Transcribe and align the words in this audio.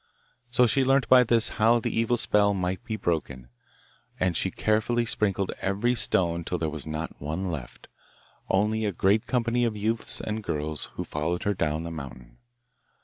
So 0.49 0.65
she 0.65 0.83
learnt 0.83 1.07
by 1.07 1.23
this 1.23 1.49
how 1.61 1.79
the 1.79 1.95
evil 1.95 2.17
spell 2.17 2.55
might 2.55 2.83
be 2.83 2.95
broken, 2.95 3.49
and 4.19 4.35
she 4.35 4.49
carefully 4.49 5.05
sprinkled 5.05 5.51
every 5.61 5.93
stone 5.93 6.43
till 6.43 6.57
there 6.57 6.71
was 6.71 6.87
not 6.87 7.21
one 7.21 7.51
left 7.51 7.87
only 8.49 8.83
a 8.83 8.91
great 8.91 9.27
company 9.27 9.63
of 9.63 9.77
youths 9.77 10.19
and 10.19 10.43
girls 10.43 10.85
who 10.95 11.03
followed 11.03 11.43
her 11.43 11.53
down 11.53 11.83
the 11.83 11.91
mountain. 11.91 12.39